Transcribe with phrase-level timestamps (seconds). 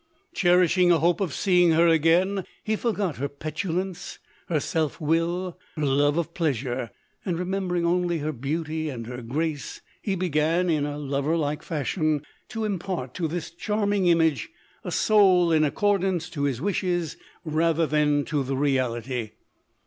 [0.33, 4.17] Cherishing a hope of seeing her again, he forgot her petulance—
[4.49, 6.89] her self will— her love of pleasure;
[7.23, 11.61] and remembering only her beaut v and her grace, he began, in a lover like
[11.61, 14.49] fashion, to impart to this charming image,
[14.83, 17.15] a soul in accordance to his wishes,
[17.45, 19.33] rather than to the reality.